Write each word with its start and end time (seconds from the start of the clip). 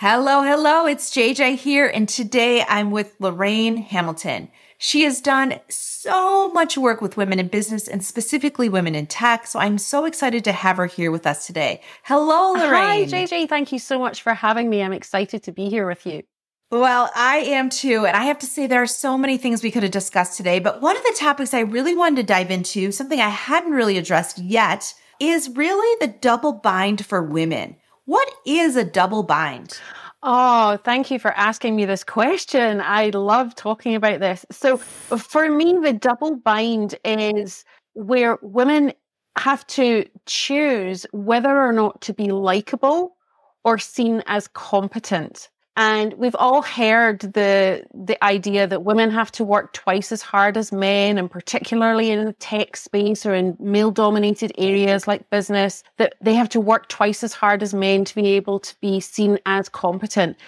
Hello, 0.00 0.42
hello. 0.42 0.84
It's 0.84 1.10
JJ 1.10 1.56
here. 1.56 1.86
And 1.86 2.06
today 2.06 2.62
I'm 2.68 2.90
with 2.90 3.16
Lorraine 3.18 3.78
Hamilton. 3.78 4.50
She 4.76 5.04
has 5.04 5.22
done 5.22 5.58
so 5.70 6.50
much 6.50 6.76
work 6.76 7.00
with 7.00 7.16
women 7.16 7.38
in 7.38 7.48
business 7.48 7.88
and 7.88 8.04
specifically 8.04 8.68
women 8.68 8.94
in 8.94 9.06
tech. 9.06 9.46
So 9.46 9.58
I'm 9.58 9.78
so 9.78 10.04
excited 10.04 10.44
to 10.44 10.52
have 10.52 10.76
her 10.76 10.84
here 10.84 11.10
with 11.10 11.26
us 11.26 11.46
today. 11.46 11.80
Hello, 12.02 12.52
Lorraine. 12.52 12.70
Hi, 12.70 13.06
JJ. 13.06 13.48
Thank 13.48 13.72
you 13.72 13.78
so 13.78 13.98
much 13.98 14.20
for 14.20 14.34
having 14.34 14.68
me. 14.68 14.82
I'm 14.82 14.92
excited 14.92 15.42
to 15.44 15.52
be 15.52 15.70
here 15.70 15.86
with 15.86 16.04
you. 16.04 16.24
Well, 16.70 17.10
I 17.16 17.36
am 17.38 17.70
too. 17.70 18.04
And 18.04 18.14
I 18.14 18.24
have 18.24 18.38
to 18.40 18.46
say, 18.46 18.66
there 18.66 18.82
are 18.82 18.86
so 18.86 19.16
many 19.16 19.38
things 19.38 19.62
we 19.62 19.70
could 19.70 19.82
have 19.82 19.92
discussed 19.92 20.36
today. 20.36 20.58
But 20.58 20.82
one 20.82 20.98
of 20.98 21.04
the 21.04 21.16
topics 21.18 21.54
I 21.54 21.60
really 21.60 21.96
wanted 21.96 22.16
to 22.16 22.22
dive 22.34 22.50
into, 22.50 22.92
something 22.92 23.18
I 23.18 23.30
hadn't 23.30 23.72
really 23.72 23.96
addressed 23.96 24.36
yet, 24.40 24.92
is 25.18 25.56
really 25.56 25.96
the 26.06 26.12
double 26.20 26.52
bind 26.52 27.06
for 27.06 27.22
women. 27.22 27.76
What 28.06 28.32
is 28.46 28.76
a 28.76 28.84
double 28.84 29.24
bind? 29.24 29.80
Oh, 30.22 30.78
thank 30.84 31.10
you 31.10 31.18
for 31.18 31.32
asking 31.32 31.74
me 31.74 31.84
this 31.84 32.04
question. 32.04 32.80
I 32.80 33.10
love 33.10 33.56
talking 33.56 33.96
about 33.96 34.20
this. 34.20 34.46
So, 34.50 34.76
for 34.76 35.50
me, 35.50 35.76
the 35.82 35.92
double 35.92 36.36
bind 36.36 36.94
is 37.04 37.64
where 37.94 38.38
women 38.42 38.92
have 39.36 39.66
to 39.68 40.06
choose 40.24 41.04
whether 41.12 41.58
or 41.58 41.72
not 41.72 42.00
to 42.02 42.14
be 42.14 42.30
likable 42.30 43.16
or 43.64 43.76
seen 43.76 44.22
as 44.26 44.46
competent. 44.48 45.50
And 45.78 46.14
we've 46.14 46.36
all 46.38 46.62
heard 46.62 47.20
the 47.20 47.84
the 47.92 48.22
idea 48.24 48.66
that 48.66 48.84
women 48.84 49.10
have 49.10 49.30
to 49.32 49.44
work 49.44 49.74
twice 49.74 50.10
as 50.10 50.22
hard 50.22 50.56
as 50.56 50.72
men, 50.72 51.18
and 51.18 51.30
particularly 51.30 52.10
in 52.10 52.24
the 52.24 52.32
tech 52.34 52.78
space 52.78 53.26
or 53.26 53.34
in 53.34 53.56
male 53.60 53.90
dominated 53.90 54.52
areas 54.56 55.06
like 55.06 55.28
business, 55.28 55.82
that 55.98 56.14
they 56.22 56.34
have 56.34 56.48
to 56.50 56.60
work 56.60 56.88
twice 56.88 57.22
as 57.22 57.34
hard 57.34 57.62
as 57.62 57.74
men 57.74 58.06
to 58.06 58.14
be 58.14 58.28
able 58.28 58.58
to 58.60 58.74
be 58.80 59.00
seen 59.00 59.38
as 59.44 59.68
competent. 59.68 60.38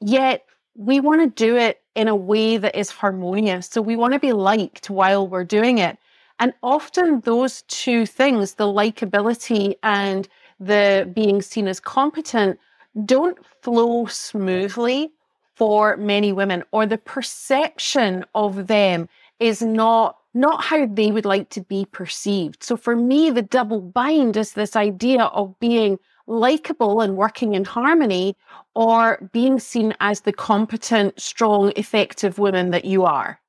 Yet 0.00 0.46
we 0.74 0.98
want 0.98 1.20
to 1.20 1.44
do 1.44 1.56
it 1.56 1.82
in 1.94 2.08
a 2.08 2.16
way 2.16 2.56
that 2.56 2.74
is 2.74 2.90
harmonious. 2.90 3.68
So 3.68 3.82
we 3.82 3.96
want 3.96 4.14
to 4.14 4.18
be 4.18 4.32
liked 4.32 4.88
while 4.88 5.28
we're 5.28 5.44
doing 5.44 5.76
it. 5.76 5.98
And 6.38 6.54
often 6.62 7.20
those 7.20 7.62
two 7.62 8.06
things, 8.06 8.54
the 8.54 8.64
likability 8.64 9.74
and 9.82 10.26
the 10.58 11.10
being 11.14 11.42
seen 11.42 11.68
as 11.68 11.80
competent, 11.80 12.58
don't 13.04 13.38
flow 13.62 14.06
smoothly 14.06 15.10
for 15.56 15.96
many 15.96 16.32
women 16.32 16.64
or 16.72 16.86
the 16.86 16.98
perception 16.98 18.24
of 18.34 18.66
them 18.66 19.08
is 19.38 19.62
not 19.62 20.16
not 20.32 20.62
how 20.62 20.86
they 20.86 21.10
would 21.10 21.24
like 21.24 21.48
to 21.50 21.60
be 21.60 21.84
perceived. 21.86 22.62
So 22.62 22.76
for 22.76 22.94
me 22.94 23.30
the 23.30 23.42
double 23.42 23.80
bind 23.80 24.36
is 24.36 24.52
this 24.52 24.76
idea 24.76 25.24
of 25.24 25.58
being 25.58 25.98
likable 26.26 27.00
and 27.00 27.16
working 27.16 27.54
in 27.54 27.64
harmony 27.64 28.36
or 28.74 29.28
being 29.32 29.58
seen 29.58 29.94
as 30.00 30.20
the 30.20 30.32
competent, 30.32 31.20
strong, 31.20 31.72
effective 31.74 32.38
woman 32.38 32.70
that 32.70 32.84
you 32.84 33.04
are. 33.04 33.40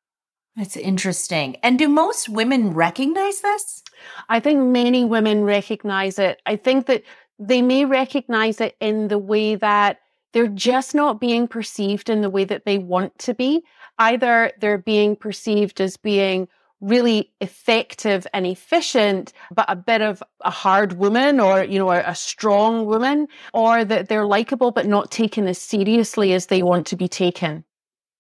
That's 0.56 0.76
interesting. 0.76 1.56
And 1.64 1.80
do 1.80 1.88
most 1.88 2.28
women 2.28 2.74
recognize 2.74 3.40
this? 3.40 3.84
I 4.28 4.40
think 4.42 4.60
many 4.60 5.06
women 5.06 5.44
recognize 5.44 6.20
it. 6.20 6.42
I 6.46 6.58
think 6.58 6.88
that 6.88 7.04
they 7.42 7.62
may 7.62 7.86
recognize 7.86 8.62
it 8.62 8.76
in 8.80 9.08
the 9.08 9.18
way 9.18 9.56
that 9.56 10.00
they're 10.32 10.48
just 10.48 10.94
not 10.94 11.20
being 11.20 11.48
perceived 11.48 12.10
in 12.10 12.22
the 12.22 12.30
way 12.30 12.44
that 12.46 12.66
they 12.66 12.78
want 12.78 13.18
to 13.20 13.34
be. 13.34 13.64
Either 13.98 14.52
they're 14.60 14.78
being 14.78 15.16
perceived 15.16 15.82
as 15.82 15.98
being 15.98 16.48
really 16.80 17.32
effective 17.42 18.26
and 18.34 18.46
efficient, 18.46 19.34
but 19.54 19.66
a 19.68 19.76
bit 19.76 20.02
of 20.02 20.24
a 20.42 20.50
hard 20.50 20.94
woman 20.94 21.40
or, 21.40 21.64
you 21.64 21.78
know, 21.78 21.92
a, 21.92 22.00
a 22.02 22.16
strong 22.16 22.86
woman, 22.86 23.28
or 23.54 23.84
that 23.84 24.08
they're 24.08 24.26
likable, 24.26 24.72
but 24.72 24.86
not 24.86 25.12
taken 25.12 25.48
as 25.48 25.58
seriously 25.58 26.34
as 26.34 26.48
they 26.48 26.64
want 26.64 26.88
to 26.88 26.96
be 26.96 27.08
taken. 27.08 27.64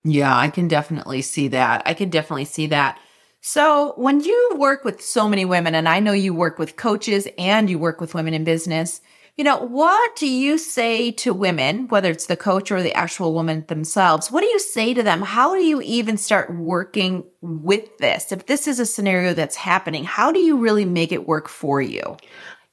Yeah, 0.04 0.36
I 0.36 0.50
can 0.50 0.68
definitely 0.68 1.22
see 1.22 1.48
that. 1.50 1.84
I 1.86 1.94
can 1.94 2.10
definitely 2.10 2.46
see 2.46 2.68
that. 2.68 3.00
So, 3.44 3.94
when 3.96 4.20
you 4.20 4.52
work 4.56 4.86
with 4.86 5.02
so 5.02 5.28
many 5.28 5.46
women, 5.46 5.74
and 5.74 5.90
I 5.90 6.00
know 6.00 6.12
you 6.12 6.32
work 6.32 6.60
with 6.60 6.76
coaches 6.76 7.28
and 7.40 7.72
you 7.72 7.80
work 7.80 8.00
with 8.00 8.14
women 8.14 8.36
in 8.36 8.44
business, 8.44 9.02
you 9.36 9.44
know, 9.44 9.58
what 9.58 10.16
do 10.16 10.28
you 10.28 10.60
say 10.60 11.10
to 11.14 11.34
women, 11.34 11.88
whether 11.88 12.12
it's 12.12 12.28
the 12.28 12.38
coach 12.38 12.72
or 12.72 12.84
the 12.84 12.94
actual 12.94 13.34
woman 13.34 13.66
themselves? 13.68 14.32
What 14.32 14.42
do 14.42 14.48
you 14.48 14.60
say 14.60 14.94
to 14.94 15.02
them? 15.02 15.24
How 15.24 15.56
do 15.56 15.64
you 15.64 15.82
even 15.82 16.18
start 16.18 16.56
working 16.56 17.24
with 17.42 17.98
this? 17.98 18.32
If 18.32 18.46
this 18.46 18.68
is 18.68 18.80
a 18.80 18.86
scenario 18.86 19.34
that's 19.34 19.56
happening, 19.56 20.04
how 20.04 20.32
do 20.32 20.40
you 20.40 20.58
really 20.58 20.86
make 20.86 21.12
it 21.12 21.28
work 21.28 21.50
for 21.50 21.82
you? 21.82 22.18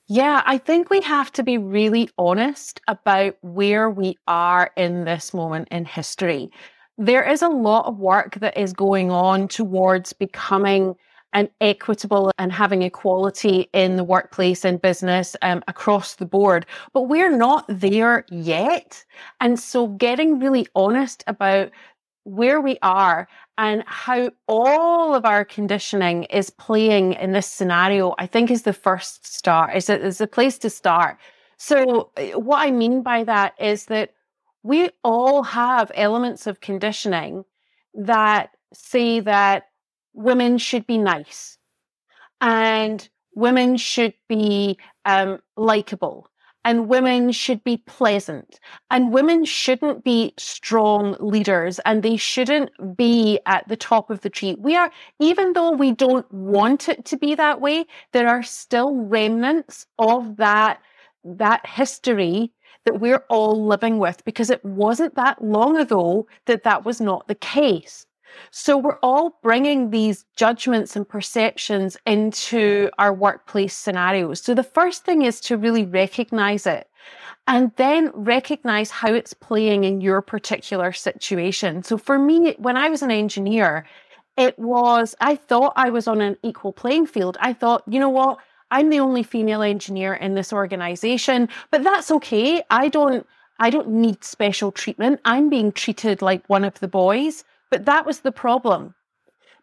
Yeah, 0.06 0.42
I 0.44 0.58
think 0.58 0.90
we 0.90 1.00
have 1.00 1.32
to 1.32 1.42
be 1.42 1.56
really 1.56 2.10
honest 2.18 2.82
about 2.88 3.38
where 3.40 3.88
we 3.88 4.18
are 4.26 4.70
in 4.76 5.06
this 5.06 5.32
moment 5.32 5.68
in 5.70 5.86
history 5.86 6.50
there 6.98 7.22
is 7.22 7.42
a 7.42 7.48
lot 7.48 7.86
of 7.86 7.98
work 7.98 8.34
that 8.40 8.58
is 8.58 8.72
going 8.72 9.10
on 9.10 9.48
towards 9.48 10.12
becoming 10.12 10.96
an 11.32 11.48
equitable 11.60 12.32
and 12.38 12.50
having 12.52 12.82
equality 12.82 13.68
in 13.72 13.96
the 13.96 14.04
workplace 14.04 14.64
and 14.64 14.82
business 14.82 15.36
um, 15.42 15.62
across 15.68 16.16
the 16.16 16.26
board. 16.26 16.66
But 16.92 17.02
we're 17.02 17.36
not 17.36 17.64
there 17.68 18.24
yet. 18.30 19.04
And 19.40 19.60
so 19.60 19.88
getting 19.88 20.40
really 20.40 20.66
honest 20.74 21.22
about 21.26 21.70
where 22.24 22.60
we 22.60 22.78
are 22.82 23.28
and 23.58 23.84
how 23.86 24.30
all 24.46 25.14
of 25.14 25.24
our 25.24 25.44
conditioning 25.44 26.24
is 26.24 26.50
playing 26.50 27.14
in 27.14 27.32
this 27.32 27.46
scenario, 27.46 28.14
I 28.18 28.26
think 28.26 28.50
is 28.50 28.62
the 28.62 28.72
first 28.72 29.26
start, 29.26 29.76
is, 29.76 29.88
is 29.88 30.20
a 30.20 30.26
place 30.26 30.58
to 30.58 30.70
start. 30.70 31.18
So 31.58 32.10
uh, 32.16 32.38
what 32.38 32.66
I 32.66 32.70
mean 32.70 33.02
by 33.02 33.24
that 33.24 33.54
is 33.60 33.86
that 33.86 34.14
we 34.62 34.90
all 35.04 35.42
have 35.42 35.92
elements 35.94 36.46
of 36.46 36.60
conditioning 36.60 37.44
that 37.94 38.50
say 38.72 39.20
that 39.20 39.64
women 40.14 40.58
should 40.58 40.86
be 40.86 40.98
nice 40.98 41.58
and 42.40 43.08
women 43.34 43.76
should 43.76 44.14
be 44.28 44.78
um, 45.04 45.38
likable 45.56 46.28
and 46.64 46.88
women 46.88 47.30
should 47.32 47.62
be 47.64 47.78
pleasant 47.86 48.60
and 48.90 49.12
women 49.12 49.44
shouldn't 49.44 50.04
be 50.04 50.34
strong 50.36 51.16
leaders 51.20 51.78
and 51.86 52.02
they 52.02 52.16
shouldn't 52.16 52.70
be 52.96 53.38
at 53.46 53.66
the 53.68 53.76
top 53.76 54.10
of 54.10 54.20
the 54.20 54.28
tree. 54.28 54.56
We 54.58 54.76
are, 54.76 54.90
even 55.20 55.52
though 55.52 55.70
we 55.70 55.92
don't 55.92 56.30
want 56.32 56.88
it 56.88 57.04
to 57.06 57.16
be 57.16 57.34
that 57.36 57.60
way, 57.60 57.86
there 58.12 58.28
are 58.28 58.42
still 58.42 58.94
remnants 58.96 59.86
of 59.98 60.36
that, 60.36 60.80
that 61.24 61.64
history 61.66 62.52
that 62.88 63.00
we're 63.00 63.24
all 63.28 63.66
living 63.66 63.98
with 63.98 64.24
because 64.24 64.48
it 64.48 64.64
wasn't 64.64 65.14
that 65.14 65.44
long 65.44 65.76
ago 65.76 66.26
that 66.46 66.62
that 66.62 66.86
was 66.86 67.02
not 67.02 67.28
the 67.28 67.34
case. 67.34 68.06
So 68.50 68.78
we're 68.78 68.98
all 69.02 69.38
bringing 69.42 69.90
these 69.90 70.24
judgments 70.36 70.96
and 70.96 71.06
perceptions 71.06 71.98
into 72.06 72.88
our 72.98 73.12
workplace 73.12 73.74
scenarios. 73.74 74.40
So 74.40 74.54
the 74.54 74.62
first 74.62 75.04
thing 75.04 75.20
is 75.22 75.38
to 75.42 75.58
really 75.58 75.84
recognize 75.84 76.66
it 76.66 76.88
and 77.46 77.72
then 77.76 78.10
recognize 78.14 78.90
how 78.90 79.12
it's 79.12 79.34
playing 79.34 79.84
in 79.84 80.00
your 80.00 80.22
particular 80.22 80.92
situation. 80.92 81.82
So 81.82 81.98
for 81.98 82.18
me, 82.18 82.54
when 82.58 82.78
I 82.78 82.88
was 82.88 83.02
an 83.02 83.10
engineer, 83.10 83.84
it 84.38 84.58
was, 84.58 85.14
I 85.20 85.36
thought 85.36 85.74
I 85.76 85.90
was 85.90 86.08
on 86.08 86.22
an 86.22 86.38
equal 86.42 86.72
playing 86.72 87.06
field. 87.06 87.36
I 87.40 87.52
thought, 87.52 87.82
you 87.86 88.00
know 88.00 88.08
what? 88.08 88.38
I'm 88.70 88.90
the 88.90 89.00
only 89.00 89.22
female 89.22 89.62
engineer 89.62 90.14
in 90.14 90.34
this 90.34 90.52
organization, 90.52 91.48
but 91.70 91.82
that's 91.82 92.10
okay. 92.10 92.62
I 92.70 92.88
don't 92.88 93.26
I 93.60 93.70
don't 93.70 93.88
need 93.88 94.22
special 94.22 94.70
treatment. 94.70 95.20
I'm 95.24 95.48
being 95.48 95.72
treated 95.72 96.22
like 96.22 96.48
one 96.48 96.64
of 96.64 96.78
the 96.78 96.88
boys. 96.88 97.44
But 97.70 97.84
that 97.84 98.06
was 98.06 98.20
the 98.20 98.32
problem. 98.32 98.94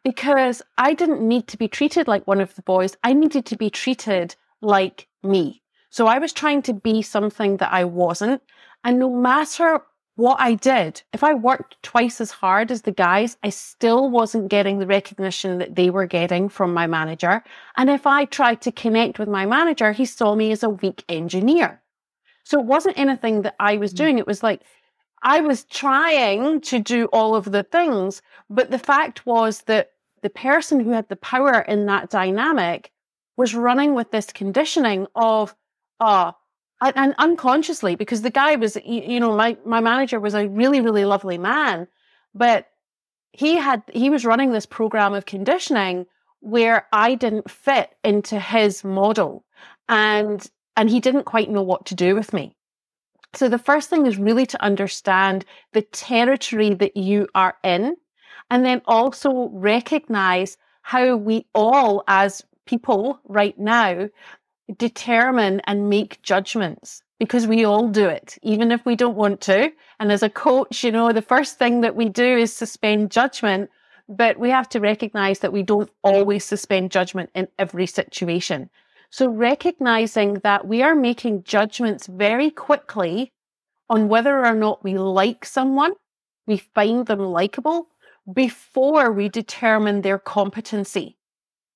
Because 0.03 0.61
I 0.77 0.93
didn't 0.93 1.27
need 1.27 1.47
to 1.47 1.57
be 1.57 1.67
treated 1.67 2.07
like 2.07 2.27
one 2.27 2.41
of 2.41 2.53
the 2.55 2.61
boys. 2.61 2.95
I 3.03 3.13
needed 3.13 3.45
to 3.47 3.57
be 3.57 3.69
treated 3.69 4.35
like 4.61 5.07
me. 5.23 5.63
So 5.89 6.07
I 6.07 6.19
was 6.19 6.33
trying 6.33 6.61
to 6.63 6.73
be 6.73 7.01
something 7.01 7.57
that 7.57 7.71
I 7.71 7.85
wasn't. 7.85 8.41
And 8.83 8.99
no 8.99 9.09
matter 9.09 9.81
what 10.15 10.37
I 10.39 10.53
did, 10.53 11.03
if 11.11 11.23
I 11.23 11.33
worked 11.33 11.81
twice 11.83 12.21
as 12.21 12.31
hard 12.31 12.71
as 12.71 12.83
the 12.83 12.91
guys, 12.91 13.37
I 13.43 13.49
still 13.49 14.09
wasn't 14.09 14.47
getting 14.47 14.79
the 14.79 14.87
recognition 14.87 15.57
that 15.57 15.75
they 15.75 15.89
were 15.89 16.05
getting 16.05 16.47
from 16.47 16.73
my 16.73 16.87
manager. 16.87 17.43
And 17.75 17.89
if 17.89 18.07
I 18.07 18.25
tried 18.25 18.61
to 18.61 18.71
connect 18.71 19.19
with 19.19 19.27
my 19.27 19.45
manager, 19.45 19.91
he 19.91 20.05
saw 20.05 20.35
me 20.35 20.51
as 20.51 20.63
a 20.63 20.69
weak 20.69 21.03
engineer. 21.09 21.81
So 22.45 22.59
it 22.59 22.65
wasn't 22.65 22.97
anything 22.97 23.41
that 23.41 23.55
I 23.59 23.75
was 23.75 23.93
mm. 23.93 23.97
doing. 23.97 24.17
It 24.17 24.27
was 24.27 24.41
like 24.41 24.61
I 25.21 25.41
was 25.41 25.65
trying 25.65 26.61
to 26.61 26.79
do 26.79 27.05
all 27.07 27.35
of 27.35 27.51
the 27.51 27.63
things, 27.63 28.21
but 28.49 28.71
the 28.71 28.79
fact 28.79 29.25
was 29.25 29.63
that 29.63 29.91
the 30.21 30.29
person 30.29 30.79
who 30.79 30.91
had 30.91 31.09
the 31.09 31.15
power 31.17 31.61
in 31.61 31.87
that 31.87 32.09
dynamic 32.09 32.91
was 33.35 33.53
running 33.53 33.95
with 33.95 34.11
this 34.11 34.27
conditioning 34.27 35.07
of, 35.15 35.55
ah, 35.99 36.33
oh, 36.33 36.41
and 36.81 37.15
unconsciously 37.17 37.95
because 37.95 38.21
the 38.21 38.29
guy 38.29 38.55
was 38.55 38.77
you 38.85 39.19
know 39.19 39.35
my 39.35 39.57
my 39.65 39.79
manager 39.79 40.19
was 40.19 40.33
a 40.33 40.47
really 40.49 40.81
really 40.81 41.05
lovely 41.05 41.37
man 41.37 41.87
but 42.33 42.67
he 43.31 43.55
had 43.57 43.83
he 43.91 44.09
was 44.09 44.25
running 44.25 44.51
this 44.51 44.65
program 44.65 45.13
of 45.13 45.25
conditioning 45.25 46.05
where 46.39 46.87
I 46.93 47.15
didn't 47.15 47.49
fit 47.49 47.95
into 48.03 48.39
his 48.39 48.83
model 48.83 49.43
and 49.89 50.45
and 50.77 50.89
he 50.89 50.99
didn't 50.99 51.23
quite 51.23 51.49
know 51.49 51.63
what 51.63 51.85
to 51.87 51.95
do 51.95 52.15
with 52.15 52.33
me. 52.33 52.55
So 53.33 53.49
the 53.49 53.57
first 53.57 53.89
thing 53.89 54.05
is 54.05 54.17
really 54.17 54.45
to 54.45 54.63
understand 54.63 55.43
the 55.73 55.81
territory 55.81 56.73
that 56.75 56.95
you 56.95 57.27
are 57.35 57.55
in 57.63 57.95
and 58.49 58.65
then 58.65 58.81
also 58.85 59.49
recognize 59.53 60.57
how 60.81 61.15
we 61.15 61.45
all 61.53 62.03
as 62.07 62.43
people 62.65 63.19
right 63.25 63.57
now 63.57 64.07
determine 64.77 65.61
and 65.67 65.89
make 65.89 66.21
judgments 66.21 67.01
because 67.19 67.47
we 67.47 67.63
all 67.63 67.87
do 67.87 68.07
it, 68.07 68.37
even 68.41 68.71
if 68.71 68.85
we 68.85 68.95
don't 68.95 69.15
want 69.15 69.41
to. 69.41 69.71
And 69.99 70.11
as 70.11 70.23
a 70.23 70.29
coach, 70.29 70.83
you 70.83 70.91
know, 70.91 71.11
the 71.11 71.21
first 71.21 71.57
thing 71.57 71.81
that 71.81 71.95
we 71.95 72.09
do 72.09 72.37
is 72.37 72.53
suspend 72.53 73.11
judgment, 73.11 73.69
but 74.09 74.37
we 74.37 74.49
have 74.49 74.67
to 74.69 74.79
recognize 74.79 75.39
that 75.39 75.53
we 75.53 75.63
don't 75.63 75.89
always 76.03 76.43
suspend 76.43 76.91
judgment 76.91 77.29
in 77.33 77.47
every 77.57 77.87
situation. 77.87 78.69
So 79.09 79.29
recognizing 79.29 80.35
that 80.43 80.67
we 80.67 80.83
are 80.83 80.95
making 80.95 81.43
judgments 81.43 82.07
very 82.07 82.49
quickly 82.49 83.31
on 83.89 84.09
whether 84.09 84.45
or 84.45 84.55
not 84.55 84.83
we 84.83 84.97
like 84.97 85.45
someone, 85.45 85.93
we 86.47 86.57
find 86.57 87.05
them 87.05 87.19
likable 87.19 87.87
before 88.31 89.11
we 89.11 89.29
determine 89.29 90.01
their 90.01 90.19
competency. 90.19 91.17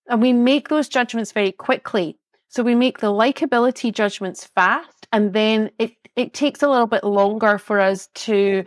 And 0.08 0.22
we 0.22 0.34
make 0.34 0.68
those 0.68 0.90
judgments 0.90 1.32
very 1.32 1.52
quickly. 1.52 2.19
So 2.50 2.64
we 2.64 2.74
make 2.74 2.98
the 2.98 3.12
likability 3.12 3.94
judgments 3.94 4.44
fast, 4.44 5.08
and 5.12 5.34
then 5.34 5.70
it, 5.78 5.94
it 6.16 6.34
takes 6.34 6.64
a 6.64 6.70
little 6.70 6.88
bit 6.88 7.04
longer 7.04 7.60
for 7.60 7.80
us 7.80 8.08
to 8.16 8.64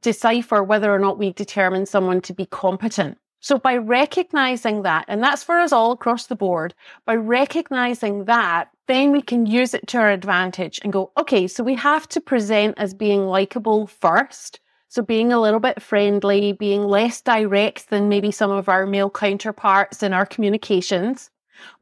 decipher 0.00 0.62
whether 0.62 0.94
or 0.94 1.00
not 1.00 1.18
we 1.18 1.32
determine 1.32 1.86
someone 1.86 2.20
to 2.22 2.32
be 2.32 2.46
competent. 2.46 3.18
So 3.40 3.58
by 3.58 3.76
recognizing 3.76 4.82
that, 4.82 5.04
and 5.08 5.22
that's 5.22 5.42
for 5.42 5.58
us 5.58 5.72
all 5.72 5.90
across 5.92 6.26
the 6.26 6.36
board, 6.36 6.72
by 7.04 7.16
recognizing 7.16 8.24
that, 8.26 8.70
then 8.86 9.10
we 9.10 9.22
can 9.22 9.44
use 9.44 9.74
it 9.74 9.88
to 9.88 9.98
our 9.98 10.10
advantage 10.10 10.80
and 10.84 10.92
go, 10.92 11.10
okay, 11.18 11.48
so 11.48 11.64
we 11.64 11.74
have 11.74 12.08
to 12.10 12.20
present 12.20 12.78
as 12.78 12.94
being 12.94 13.26
likable 13.26 13.88
first. 13.88 14.60
So 14.88 15.02
being 15.02 15.32
a 15.32 15.40
little 15.40 15.60
bit 15.60 15.82
friendly, 15.82 16.52
being 16.52 16.84
less 16.84 17.20
direct 17.20 17.90
than 17.90 18.08
maybe 18.08 18.30
some 18.30 18.52
of 18.52 18.68
our 18.68 18.86
male 18.86 19.10
counterparts 19.10 20.02
in 20.02 20.12
our 20.12 20.26
communications. 20.26 21.28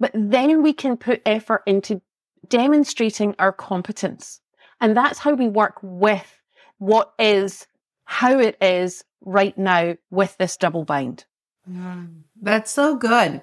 But 0.00 0.12
then 0.14 0.62
we 0.62 0.72
can 0.72 0.96
put 0.96 1.22
effort 1.26 1.62
into 1.66 2.00
demonstrating 2.48 3.34
our 3.38 3.52
competence. 3.52 4.40
And 4.80 4.96
that's 4.96 5.18
how 5.18 5.34
we 5.34 5.48
work 5.48 5.78
with 5.82 6.40
what 6.78 7.12
is, 7.18 7.66
how 8.04 8.38
it 8.38 8.56
is 8.60 9.04
right 9.22 9.56
now 9.56 9.96
with 10.10 10.36
this 10.38 10.56
double 10.56 10.84
bind. 10.84 11.24
Mm, 11.70 12.22
that's 12.40 12.70
so 12.70 12.96
good. 12.96 13.40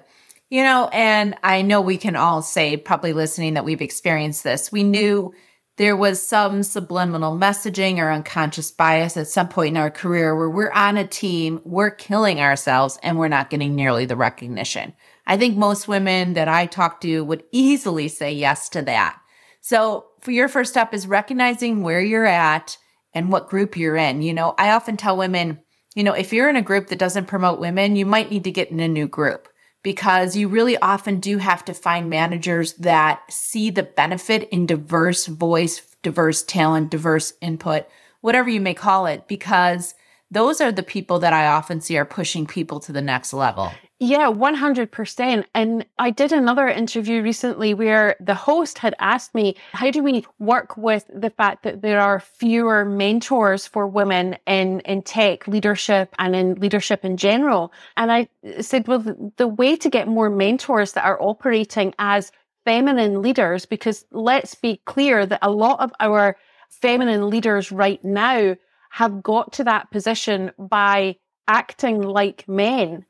You 0.50 0.62
know, 0.62 0.88
and 0.92 1.34
I 1.42 1.62
know 1.62 1.80
we 1.80 1.96
can 1.96 2.14
all 2.14 2.42
say, 2.42 2.76
probably 2.76 3.14
listening, 3.14 3.54
that 3.54 3.64
we've 3.64 3.80
experienced 3.80 4.44
this. 4.44 4.70
We 4.70 4.84
knew 4.84 5.32
there 5.76 5.96
was 5.96 6.26
some 6.26 6.62
subliminal 6.62 7.36
messaging 7.36 7.98
or 7.98 8.10
unconscious 8.10 8.70
bias 8.70 9.16
at 9.16 9.28
some 9.28 9.48
point 9.48 9.70
in 9.70 9.76
our 9.76 9.90
career 9.90 10.36
where 10.36 10.50
we're 10.50 10.70
on 10.72 10.96
a 10.96 11.06
team, 11.06 11.60
we're 11.64 11.90
killing 11.90 12.40
ourselves, 12.40 12.98
and 13.02 13.18
we're 13.18 13.28
not 13.28 13.48
getting 13.48 13.74
nearly 13.74 14.04
the 14.04 14.16
recognition. 14.16 14.92
I 15.26 15.36
think 15.36 15.56
most 15.56 15.88
women 15.88 16.34
that 16.34 16.48
I 16.48 16.66
talk 16.66 17.00
to 17.02 17.24
would 17.24 17.44
easily 17.52 18.08
say 18.08 18.32
yes 18.32 18.68
to 18.70 18.82
that. 18.82 19.18
So 19.60 20.06
for 20.20 20.30
your 20.30 20.48
first 20.48 20.72
step 20.72 20.92
is 20.92 21.06
recognizing 21.06 21.82
where 21.82 22.00
you're 22.00 22.26
at 22.26 22.76
and 23.14 23.30
what 23.30 23.48
group 23.48 23.76
you're 23.76 23.96
in. 23.96 24.22
You 24.22 24.34
know, 24.34 24.54
I 24.58 24.70
often 24.70 24.96
tell 24.96 25.16
women, 25.16 25.60
you 25.94 26.04
know, 26.04 26.12
if 26.12 26.32
you're 26.32 26.50
in 26.50 26.56
a 26.56 26.62
group 26.62 26.88
that 26.88 26.98
doesn't 26.98 27.26
promote 27.26 27.60
women, 27.60 27.96
you 27.96 28.04
might 28.04 28.30
need 28.30 28.44
to 28.44 28.50
get 28.50 28.70
in 28.70 28.80
a 28.80 28.88
new 28.88 29.06
group 29.06 29.48
because 29.82 30.36
you 30.36 30.48
really 30.48 30.76
often 30.78 31.18
do 31.18 31.38
have 31.38 31.64
to 31.64 31.74
find 31.74 32.08
managers 32.08 32.74
that 32.74 33.22
see 33.30 33.70
the 33.70 33.82
benefit 33.82 34.48
in 34.50 34.66
diverse 34.66 35.26
voice, 35.26 35.82
diverse 36.02 36.42
talent, 36.42 36.90
diverse 36.90 37.32
input, 37.40 37.86
whatever 38.20 38.48
you 38.48 38.60
may 38.60 38.74
call 38.74 39.06
it, 39.06 39.26
because 39.26 39.94
those 40.30 40.60
are 40.60 40.72
the 40.72 40.82
people 40.82 41.18
that 41.18 41.32
I 41.32 41.46
often 41.46 41.80
see 41.80 41.98
are 41.98 42.04
pushing 42.04 42.46
people 42.46 42.80
to 42.80 42.92
the 42.92 43.02
next 43.02 43.32
level. 43.32 43.72
Yeah, 44.04 44.32
100%. 44.32 45.44
And 45.54 45.86
I 45.96 46.10
did 46.10 46.32
another 46.32 46.66
interview 46.66 47.22
recently 47.22 47.72
where 47.72 48.16
the 48.18 48.34
host 48.34 48.78
had 48.78 48.96
asked 48.98 49.32
me, 49.32 49.54
how 49.74 49.92
do 49.92 50.02
we 50.02 50.26
work 50.40 50.76
with 50.76 51.08
the 51.14 51.30
fact 51.30 51.62
that 51.62 51.82
there 51.82 52.00
are 52.00 52.18
fewer 52.18 52.84
mentors 52.84 53.64
for 53.68 53.86
women 53.86 54.38
in, 54.44 54.80
in 54.80 55.02
tech 55.02 55.46
leadership 55.46 56.16
and 56.18 56.34
in 56.34 56.56
leadership 56.56 57.04
in 57.04 57.16
general? 57.16 57.72
And 57.96 58.10
I 58.10 58.28
said, 58.60 58.88
well, 58.88 58.98
the, 58.98 59.32
the 59.36 59.46
way 59.46 59.76
to 59.76 59.88
get 59.88 60.08
more 60.08 60.30
mentors 60.30 60.94
that 60.94 61.04
are 61.04 61.22
operating 61.22 61.94
as 62.00 62.32
feminine 62.64 63.22
leaders, 63.22 63.66
because 63.66 64.04
let's 64.10 64.56
be 64.56 64.80
clear 64.84 65.24
that 65.26 65.38
a 65.42 65.50
lot 65.52 65.78
of 65.78 65.92
our 66.00 66.36
feminine 66.68 67.30
leaders 67.30 67.70
right 67.70 68.04
now 68.04 68.56
have 68.90 69.22
got 69.22 69.52
to 69.52 69.62
that 69.62 69.92
position 69.92 70.50
by 70.58 71.14
acting 71.46 72.02
like 72.02 72.48
men 72.48 73.06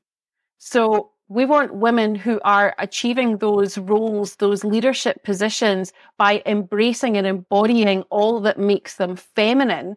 so 0.65 1.11
we 1.27 1.45
want 1.45 1.75
women 1.75 2.15
who 2.15 2.41
are 2.45 2.73
achieving 2.79 3.39
those 3.39 3.79
roles, 3.79 4.37
those 4.37 4.63
leadership 4.63 5.25
positions 5.25 5.93
by 6.19 6.41
embracing 6.47 7.17
and 7.17 7.27
embodying 7.27 8.03
all 8.11 8.39
that 8.43 8.61
makes 8.61 8.95
them 8.95 9.17
feminine. 9.17 9.97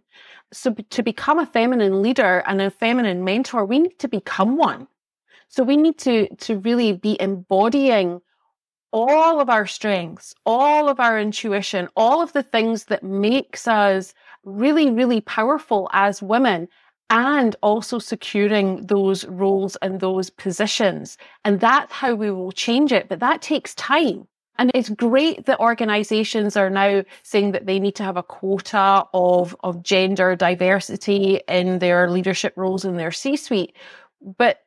So 0.52 0.74
to 0.74 1.04
become 1.04 1.38
a 1.38 1.46
feminine 1.46 2.02
leader 2.02 2.42
and 2.48 2.60
a 2.64 2.72
feminine 2.72 3.24
mentor, 3.24 3.64
we 3.64 3.78
need 3.78 4.00
to 4.00 4.08
become 4.08 4.58
one. 4.58 4.88
So 5.50 5.62
we 5.62 5.78
need 5.78 6.00
to, 6.00 6.28
to 6.38 6.58
really 6.58 6.94
be 6.94 7.16
embodying 7.22 8.20
all 8.92 9.40
of 9.40 9.52
our 9.52 9.68
strengths, 9.68 10.34
all 10.48 10.90
of 10.90 11.00
our 11.00 11.20
intuition, 11.20 11.90
all 11.96 12.24
of 12.24 12.34
the 12.34 12.42
things 12.42 12.86
that 12.86 13.04
makes 13.04 13.68
us 13.68 14.16
really, 14.44 14.90
really 14.90 15.22
powerful 15.22 15.92
as 15.94 16.24
women 16.24 16.68
and 17.10 17.56
also 17.62 18.00
securing 18.00 18.88
those 18.88 19.26
roles 19.26 19.76
and 19.78 20.00
those 20.00 20.30
positions. 20.30 21.18
And 21.44 21.60
that's 21.60 21.92
how 21.92 22.16
we 22.16 22.32
will 22.32 22.52
change 22.52 22.92
it. 22.92 23.10
But 23.10 23.20
that 23.20 23.42
takes 23.42 23.76
time. 23.76 24.28
And 24.58 24.72
it's 24.74 24.90
great 24.90 25.46
that 25.46 25.60
organizations 25.60 26.56
are 26.56 26.70
now 26.70 27.04
saying 27.24 27.52
that 27.52 27.66
they 27.66 27.78
need 27.78 27.96
to 27.96 28.04
have 28.04 28.18
a 28.18 28.24
quota 28.24 29.04
of, 29.14 29.56
of 29.64 29.84
gender 29.84 30.36
diversity 30.36 31.42
in 31.48 31.80
their 31.80 32.10
leadership 32.10 32.54
roles 32.56 32.86
in 32.86 32.96
their 32.96 33.12
C 33.12 33.36
suite. 33.36 33.76
But 34.22 34.60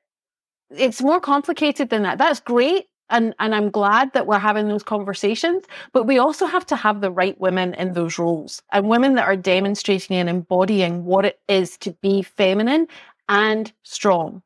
it's 0.71 1.03
more 1.03 1.21
complicated 1.21 1.89
than 1.89 2.03
that. 2.03 2.19
That's 2.19 2.41
great. 2.41 2.87
And, 3.11 3.35
and 3.39 3.55
I'm 3.55 3.71
glad 3.71 4.13
that 4.13 4.27
we're 4.27 4.39
having 4.39 4.69
those 4.69 4.83
conversations, 4.83 5.65
but 5.93 6.05
we 6.05 6.19
also 6.19 6.47
have 6.47 6.67
to 6.67 6.77
have 6.77 7.01
the 7.01 7.11
right 7.11 7.39
women 7.41 7.75
in 7.75 7.95
those 7.95 8.19
roles 8.19 8.63
and 8.73 8.89
women 8.89 9.15
that 9.15 9.25
are 9.25 9.37
demonstrating 9.37 10.17
and 10.17 10.29
embodying 10.29 11.05
what 11.05 11.25
it 11.25 11.41
is 11.49 11.77
to 11.79 11.93
be 12.03 12.23
feminine 12.23 12.87
and 13.29 13.73
strong. 13.83 14.43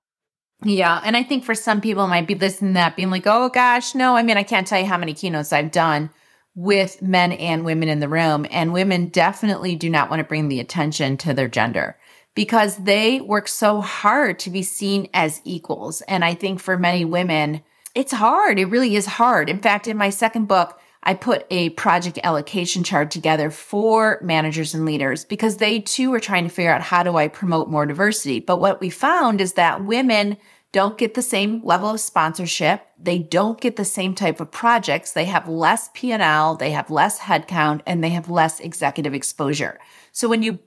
Yeah. 0.64 1.00
And 1.04 1.16
I 1.16 1.22
think 1.22 1.44
for 1.44 1.54
some 1.54 1.80
people 1.80 2.06
might 2.06 2.26
be 2.26 2.34
listening 2.34 2.72
to 2.72 2.74
that 2.74 2.96
being 2.96 3.10
like, 3.10 3.26
oh 3.26 3.48
gosh, 3.48 3.94
no. 3.94 4.16
I 4.16 4.22
mean, 4.22 4.36
I 4.36 4.44
can't 4.44 4.66
tell 4.66 4.80
you 4.80 4.86
how 4.86 4.98
many 4.98 5.12
keynotes 5.12 5.52
I've 5.52 5.72
done 5.72 6.10
with 6.54 7.00
men 7.02 7.32
and 7.32 7.64
women 7.64 7.88
in 7.88 8.00
the 8.00 8.08
room. 8.08 8.46
And 8.50 8.72
women 8.72 9.08
definitely 9.08 9.74
do 9.74 9.90
not 9.90 10.10
want 10.10 10.20
to 10.20 10.24
bring 10.24 10.48
the 10.48 10.60
attention 10.60 11.16
to 11.18 11.34
their 11.34 11.48
gender 11.48 11.96
because 12.34 12.76
they 12.76 13.20
work 13.20 13.48
so 13.48 13.80
hard 13.80 14.38
to 14.40 14.50
be 14.50 14.62
seen 14.62 15.08
as 15.12 15.40
equals. 15.44 16.00
And 16.02 16.24
I 16.24 16.34
think 16.34 16.60
for 16.60 16.78
many 16.78 17.04
women, 17.04 17.62
it's 17.94 18.12
hard. 18.12 18.58
It 18.58 18.66
really 18.66 18.96
is 18.96 19.06
hard. 19.06 19.48
In 19.48 19.60
fact, 19.60 19.86
in 19.86 19.96
my 19.96 20.10
second 20.10 20.46
book, 20.48 20.78
I 21.04 21.14
put 21.14 21.46
a 21.50 21.70
project 21.70 22.18
allocation 22.22 22.84
chart 22.84 23.10
together 23.10 23.50
for 23.50 24.20
managers 24.22 24.72
and 24.72 24.84
leaders 24.84 25.24
because 25.24 25.56
they 25.56 25.80
too 25.80 26.10
were 26.10 26.20
trying 26.20 26.44
to 26.44 26.50
figure 26.50 26.72
out 26.72 26.80
how 26.80 27.02
do 27.02 27.16
I 27.16 27.28
promote 27.28 27.68
more 27.68 27.86
diversity. 27.86 28.38
But 28.38 28.60
what 28.60 28.80
we 28.80 28.88
found 28.88 29.40
is 29.40 29.54
that 29.54 29.84
women 29.84 30.36
don't 30.70 30.96
get 30.96 31.14
the 31.14 31.22
same 31.22 31.60
level 31.64 31.90
of 31.90 32.00
sponsorship. 32.00 32.86
They 32.98 33.18
don't 33.18 33.60
get 33.60 33.76
the 33.76 33.84
same 33.84 34.14
type 34.14 34.40
of 34.40 34.52
projects. 34.52 35.12
They 35.12 35.26
have 35.26 35.48
less 35.48 35.90
P&L, 35.92 36.56
they 36.56 36.70
have 36.70 36.88
less 36.88 37.18
headcount, 37.20 37.82
and 37.84 38.02
they 38.02 38.10
have 38.10 38.30
less 38.30 38.58
executive 38.60 39.12
exposure. 39.12 39.78
So 40.12 40.28
when 40.28 40.42
you 40.42 40.60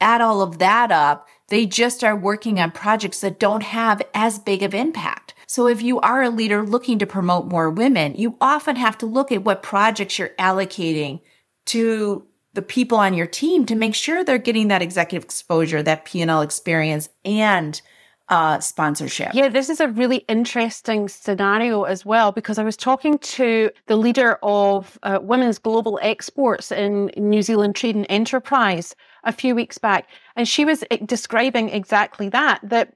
add 0.00 0.22
all 0.22 0.40
of 0.40 0.58
that 0.58 0.90
up, 0.90 1.28
they 1.48 1.66
just 1.66 2.02
are 2.02 2.16
working 2.16 2.58
on 2.58 2.70
projects 2.70 3.20
that 3.20 3.38
don't 3.38 3.64
have 3.64 4.00
as 4.14 4.38
big 4.38 4.62
of 4.62 4.72
impact. 4.72 5.29
So 5.50 5.66
if 5.66 5.82
you 5.82 5.98
are 5.98 6.22
a 6.22 6.30
leader 6.30 6.62
looking 6.62 7.00
to 7.00 7.06
promote 7.06 7.46
more 7.48 7.70
women, 7.70 8.14
you 8.14 8.36
often 8.40 8.76
have 8.76 8.96
to 8.98 9.06
look 9.06 9.32
at 9.32 9.42
what 9.42 9.64
projects 9.64 10.16
you're 10.16 10.28
allocating 10.38 11.22
to 11.66 12.24
the 12.52 12.62
people 12.62 12.98
on 12.98 13.14
your 13.14 13.26
team 13.26 13.66
to 13.66 13.74
make 13.74 13.96
sure 13.96 14.22
they're 14.22 14.38
getting 14.38 14.68
that 14.68 14.80
executive 14.80 15.24
exposure, 15.24 15.82
that 15.82 16.04
P&L 16.04 16.40
experience 16.40 17.08
and 17.24 17.82
uh, 18.28 18.60
sponsorship. 18.60 19.34
Yeah, 19.34 19.48
this 19.48 19.68
is 19.68 19.80
a 19.80 19.88
really 19.88 20.18
interesting 20.28 21.08
scenario 21.08 21.82
as 21.82 22.06
well 22.06 22.30
because 22.30 22.56
I 22.56 22.62
was 22.62 22.76
talking 22.76 23.18
to 23.18 23.70
the 23.88 23.96
leader 23.96 24.38
of 24.44 25.00
uh, 25.02 25.18
women's 25.20 25.58
global 25.58 25.98
exports 26.00 26.70
in 26.70 27.10
New 27.16 27.42
Zealand 27.42 27.74
Trade 27.74 27.96
and 27.96 28.06
Enterprise 28.08 28.94
a 29.24 29.32
few 29.32 29.56
weeks 29.56 29.78
back, 29.78 30.06
and 30.36 30.46
she 30.46 30.64
was 30.64 30.84
describing 31.06 31.70
exactly 31.70 32.28
that 32.28 32.60
that 32.62 32.94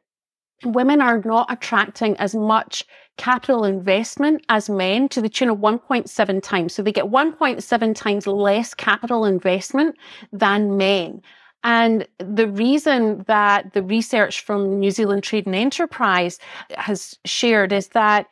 women 0.66 1.00
are 1.00 1.23
not 1.25 1.52
attracting 1.52 2.16
as 2.16 2.35
much 2.35 2.85
capital 3.16 3.64
investment 3.64 4.44
as 4.49 4.68
men 4.68 5.09
to 5.11 5.21
the 5.21 5.28
tune 5.28 5.49
of 5.49 5.59
1.7 5.59 6.42
times. 6.42 6.75
So 6.75 6.83
they 6.83 6.92
get 6.92 7.06
1.7 7.06 7.94
times 7.94 8.26
less 8.26 8.75
capital 8.75 9.25
investment 9.25 9.97
than 10.33 10.76
men. 10.76 11.23
And 11.62 12.06
the 12.18 12.49
reason 12.49 13.25
that 13.26 13.73
the 13.73 13.83
research 13.83 14.42
from 14.42 14.78
New 14.78 14.90
Zealand 14.90 15.23
Trade 15.23 15.47
and 15.47 15.54
Enterprise 15.54 16.38
has 16.76 17.18
shared 17.25 17.73
is 17.73 17.88
that 17.88 18.26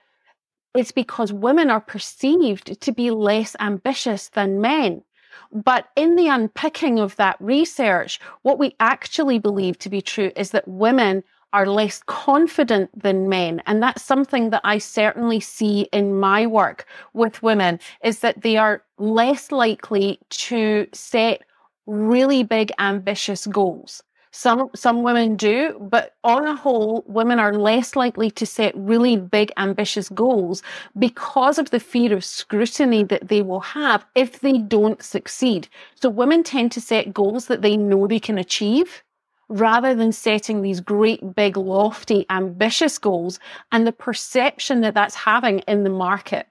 it's 0.74 0.92
because 0.92 1.32
women 1.32 1.70
are 1.70 1.80
perceived 1.80 2.80
to 2.80 2.92
be 2.92 3.10
less 3.10 3.56
ambitious 3.60 4.28
than 4.30 4.60
men. 4.60 5.02
But 5.50 5.88
in 5.96 6.16
the 6.16 6.28
unpicking 6.28 6.98
of 6.98 7.16
that 7.16 7.36
research, 7.40 8.20
what 8.42 8.58
we 8.58 8.74
actually 8.80 9.38
believe 9.38 9.78
to 9.78 9.90
be 9.90 10.02
true 10.02 10.30
is 10.36 10.50
that 10.50 10.68
women 10.68 11.22
are 11.52 11.66
less 11.66 12.02
confident 12.06 12.90
than 13.00 13.28
men. 13.28 13.62
And 13.66 13.82
that's 13.82 14.02
something 14.02 14.50
that 14.50 14.62
I 14.64 14.78
certainly 14.78 15.40
see 15.40 15.82
in 15.92 16.18
my 16.18 16.46
work 16.46 16.86
with 17.12 17.42
women 17.42 17.78
is 18.02 18.20
that 18.20 18.42
they 18.42 18.56
are 18.56 18.82
less 18.98 19.52
likely 19.52 20.18
to 20.30 20.86
set 20.92 21.42
really 21.86 22.42
big 22.42 22.72
ambitious 22.78 23.46
goals. 23.46 24.02
Some, 24.34 24.70
some 24.74 25.02
women 25.02 25.36
do, 25.36 25.76
but 25.78 26.14
on 26.24 26.46
a 26.46 26.56
whole, 26.56 27.04
women 27.06 27.38
are 27.38 27.52
less 27.52 27.94
likely 27.94 28.30
to 28.30 28.46
set 28.46 28.74
really 28.74 29.18
big, 29.18 29.52
ambitious 29.58 30.08
goals 30.08 30.62
because 30.98 31.58
of 31.58 31.68
the 31.68 31.80
fear 31.80 32.14
of 32.14 32.24
scrutiny 32.24 33.04
that 33.04 33.28
they 33.28 33.42
will 33.42 33.60
have 33.60 34.06
if 34.14 34.40
they 34.40 34.56
don't 34.56 35.02
succeed. 35.02 35.68
So 35.96 36.08
women 36.08 36.44
tend 36.44 36.72
to 36.72 36.80
set 36.80 37.12
goals 37.12 37.46
that 37.48 37.60
they 37.60 37.76
know 37.76 38.06
they 38.06 38.20
can 38.20 38.38
achieve 38.38 39.02
rather 39.48 39.94
than 39.94 40.12
setting 40.12 40.62
these 40.62 40.80
great, 40.80 41.34
big, 41.34 41.56
lofty, 41.56 42.26
ambitious 42.30 42.98
goals 42.98 43.38
and 43.70 43.86
the 43.86 43.92
perception 43.92 44.80
that 44.80 44.94
that's 44.94 45.14
having 45.14 45.60
in 45.60 45.84
the 45.84 45.90
market. 45.90 46.46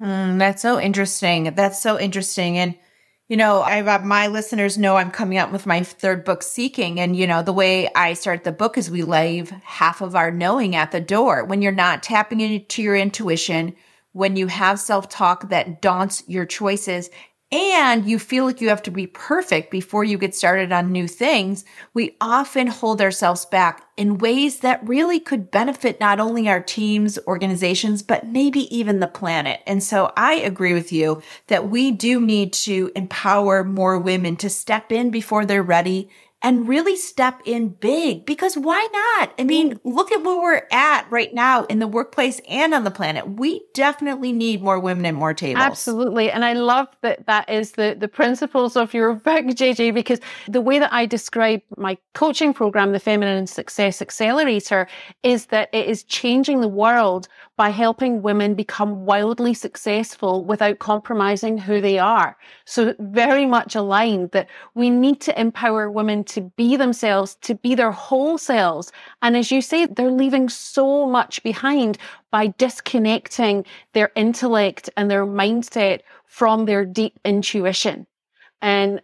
Mm, 0.00 0.38
that's 0.38 0.62
so 0.62 0.80
interesting. 0.80 1.54
That's 1.54 1.80
so 1.80 1.98
interesting. 1.98 2.58
And 2.58 2.74
you 3.32 3.38
know, 3.38 3.62
I 3.62 3.82
have 3.82 4.04
my 4.04 4.26
listeners 4.26 4.76
know 4.76 4.96
I'm 4.96 5.10
coming 5.10 5.38
up 5.38 5.52
with 5.52 5.64
my 5.64 5.82
third 5.82 6.22
book, 6.22 6.42
Seeking. 6.42 7.00
And, 7.00 7.16
you 7.16 7.26
know, 7.26 7.42
the 7.42 7.50
way 7.50 7.88
I 7.94 8.12
start 8.12 8.44
the 8.44 8.52
book 8.52 8.76
is 8.76 8.90
we 8.90 9.04
leave 9.04 9.48
half 9.64 10.02
of 10.02 10.14
our 10.14 10.30
knowing 10.30 10.76
at 10.76 10.90
the 10.90 11.00
door. 11.00 11.42
When 11.42 11.62
you're 11.62 11.72
not 11.72 12.02
tapping 12.02 12.42
into 12.42 12.82
your 12.82 12.94
intuition, 12.94 13.74
when 14.12 14.36
you 14.36 14.48
have 14.48 14.78
self 14.78 15.08
talk 15.08 15.48
that 15.48 15.80
daunts 15.80 16.22
your 16.26 16.44
choices, 16.44 17.08
and 17.52 18.06
you 18.06 18.18
feel 18.18 18.46
like 18.46 18.62
you 18.62 18.70
have 18.70 18.82
to 18.84 18.90
be 18.90 19.06
perfect 19.06 19.70
before 19.70 20.04
you 20.04 20.16
get 20.16 20.34
started 20.34 20.72
on 20.72 20.90
new 20.90 21.06
things, 21.06 21.66
we 21.92 22.16
often 22.18 22.66
hold 22.66 23.02
ourselves 23.02 23.44
back 23.44 23.86
in 23.98 24.16
ways 24.16 24.60
that 24.60 24.86
really 24.88 25.20
could 25.20 25.50
benefit 25.50 26.00
not 26.00 26.18
only 26.18 26.48
our 26.48 26.62
teams, 26.62 27.18
organizations, 27.26 28.02
but 28.02 28.26
maybe 28.26 28.74
even 28.74 29.00
the 29.00 29.06
planet. 29.06 29.60
And 29.66 29.82
so 29.82 30.12
I 30.16 30.34
agree 30.36 30.72
with 30.72 30.92
you 30.92 31.22
that 31.48 31.68
we 31.68 31.90
do 31.90 32.22
need 32.22 32.54
to 32.54 32.90
empower 32.96 33.62
more 33.62 33.98
women 33.98 34.36
to 34.36 34.48
step 34.48 34.90
in 34.90 35.10
before 35.10 35.44
they're 35.44 35.62
ready 35.62 36.08
and 36.42 36.68
really 36.68 36.96
step 36.96 37.40
in 37.44 37.68
big 37.68 38.26
because 38.26 38.56
why 38.56 38.86
not? 38.92 39.32
I 39.38 39.44
mean, 39.44 39.74
mm. 39.74 39.80
look 39.84 40.10
at 40.10 40.22
where 40.22 40.40
we're 40.40 40.66
at 40.72 41.06
right 41.10 41.32
now 41.32 41.64
in 41.64 41.78
the 41.78 41.86
workplace 41.86 42.40
and 42.48 42.74
on 42.74 42.84
the 42.84 42.90
planet. 42.90 43.28
We 43.28 43.62
definitely 43.74 44.32
need 44.32 44.62
more 44.62 44.78
women 44.80 45.06
at 45.06 45.14
more 45.14 45.34
tables. 45.34 45.62
Absolutely. 45.62 46.30
And 46.30 46.44
I 46.44 46.54
love 46.54 46.88
that 47.02 47.26
that 47.26 47.48
is 47.48 47.72
the, 47.72 47.96
the 47.98 48.08
principles 48.08 48.76
of 48.76 48.92
your 48.92 49.14
book, 49.14 49.44
JJ, 49.44 49.94
because 49.94 50.20
the 50.48 50.60
way 50.60 50.78
that 50.78 50.92
I 50.92 51.06
describe 51.06 51.62
my 51.76 51.96
coaching 52.14 52.52
program, 52.52 52.92
the 52.92 53.00
Feminine 53.00 53.46
Success 53.46 54.02
Accelerator, 54.02 54.88
is 55.22 55.46
that 55.46 55.68
it 55.72 55.86
is 55.86 56.02
changing 56.04 56.60
the 56.60 56.68
world 56.68 57.28
by 57.56 57.68
helping 57.68 58.22
women 58.22 58.54
become 58.54 59.04
wildly 59.04 59.54
successful 59.54 60.44
without 60.44 60.78
compromising 60.78 61.58
who 61.58 61.80
they 61.80 61.98
are. 61.98 62.36
So 62.64 62.94
very 62.98 63.46
much 63.46 63.74
aligned 63.74 64.30
that 64.32 64.48
we 64.74 64.90
need 64.90 65.20
to 65.22 65.40
empower 65.40 65.90
women 65.90 66.24
to 66.34 66.40
be 66.56 66.76
themselves, 66.76 67.36
to 67.42 67.54
be 67.54 67.74
their 67.74 67.92
whole 67.92 68.38
selves. 68.38 68.90
And 69.20 69.36
as 69.36 69.50
you 69.50 69.60
say, 69.60 69.86
they're 69.86 70.10
leaving 70.10 70.48
so 70.48 71.06
much 71.06 71.42
behind 71.42 71.98
by 72.30 72.48
disconnecting 72.48 73.64
their 73.92 74.10
intellect 74.16 74.88
and 74.96 75.10
their 75.10 75.26
mindset 75.26 76.00
from 76.26 76.64
their 76.64 76.84
deep 76.84 77.18
intuition. 77.24 78.06
And 78.60 79.00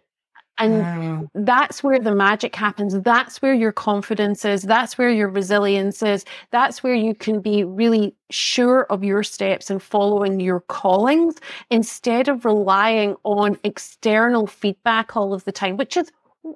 and 0.60 0.82
mm. 0.82 1.28
that's 1.34 1.84
where 1.84 2.00
the 2.00 2.14
magic 2.14 2.56
happens. 2.56 3.00
That's 3.00 3.40
where 3.40 3.54
your 3.54 3.70
confidence 3.70 4.44
is. 4.44 4.62
That's 4.62 4.98
where 4.98 5.10
your 5.10 5.28
resilience 5.28 6.02
is. 6.02 6.24
That's 6.50 6.82
where 6.82 6.96
you 6.96 7.14
can 7.14 7.40
be 7.40 7.62
really 7.62 8.16
sure 8.30 8.82
of 8.90 9.04
your 9.04 9.22
steps 9.22 9.70
and 9.70 9.80
following 9.80 10.40
your 10.40 10.60
callings 10.62 11.36
instead 11.70 12.26
of 12.26 12.44
relying 12.44 13.14
on 13.22 13.56
external 13.62 14.48
feedback 14.48 15.16
all 15.16 15.32
of 15.32 15.44
the 15.44 15.52
time, 15.52 15.76
which 15.76 15.96
is 15.96 16.10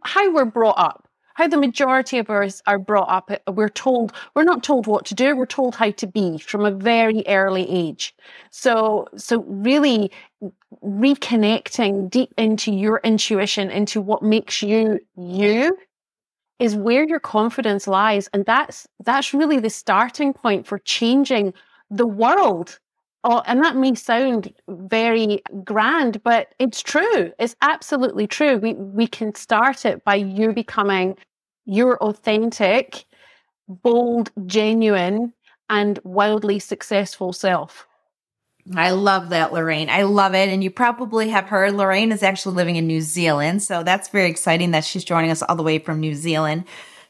how 0.05 0.33
we're 0.33 0.45
brought 0.45 0.79
up 0.79 1.09
how 1.35 1.49
the 1.49 1.57
majority 1.57 2.19
of 2.19 2.31
us 2.31 2.63
are 2.67 2.79
brought 2.79 3.09
up. 3.09 3.31
Uh, 3.31 3.53
we're 3.53 3.69
told, 3.69 4.13
we're 4.35 4.45
not 4.45 4.63
told 4.63 4.87
what 4.87 5.05
to 5.07 5.15
do, 5.15 5.37
we're 5.37 5.47
told 5.47 5.75
how 5.75 5.91
to 5.91 6.07
be 6.07 6.39
from 6.39 6.65
a 6.65 6.71
very 6.71 7.23
early 7.27 7.69
age. 7.69 8.15
So, 8.51 9.07
so 9.17 9.43
really 9.47 10.11
reconnecting 10.85 12.11
deep 12.11 12.33
into 12.37 12.73
your 12.73 13.01
intuition, 13.05 13.71
into 13.71 14.01
what 14.01 14.23
makes 14.23 14.63
you 14.63 15.01
you 15.17 15.77
is 16.59 16.77
where 16.77 17.05
your 17.05 17.21
confidence 17.21 17.89
lies. 17.89 18.29
And 18.33 18.45
that's, 18.45 18.87
that's 19.05 19.35
really 19.35 19.59
the 19.59 19.71
starting 19.71 20.33
point 20.33 20.67
for 20.67 20.79
changing 20.79 21.55
the 21.91 22.07
world. 22.07 22.79
Oh, 23.25 23.43
and 23.47 23.63
that 23.63 23.77
may 23.77 23.95
sound 23.95 24.53
very 24.69 25.43
grand, 25.63 26.23
but 26.25 26.55
it's 26.59 26.83
true. 26.83 27.33
It's 27.39 27.55
absolutely 27.63 28.27
true. 28.27 28.59
We, 28.59 28.75
we 28.75 29.07
can 29.07 29.35
start 29.35 29.85
it 29.85 30.05
by 30.05 30.17
you 30.17 30.53
becoming 30.53 31.17
your 31.65 31.99
authentic, 31.99 33.05
bold, 33.69 34.33
genuine, 34.47 35.33
and 35.71 36.01
wildly 36.03 36.59
successful 36.59 37.33
self. 37.33 37.87
I 38.77 38.91
love 38.91 39.31
that, 39.31 39.53
Lorraine. 39.53 39.89
I 39.89 40.03
love 40.03 40.35
it. 40.35 40.49
And 40.49 40.63
you 40.63 40.71
probably 40.71 41.29
have 41.31 41.47
heard 41.47 41.75
Lorraine 41.75 42.13
is 42.13 42.23
actually 42.23 42.55
living 42.57 42.77
in 42.77 42.87
New 42.87 43.01
Zealand. 43.01 43.63
So 43.63 43.83
that's 43.83 44.09
very 44.09 44.31
exciting 44.31 44.73
that 44.73 44.85
she's 44.85 45.05
joining 45.05 45.31
us 45.31 45.43
all 45.43 45.57
the 45.57 45.63
way 45.63 45.79
from 45.79 46.01
New 46.01 46.15
Zealand. 46.15 46.65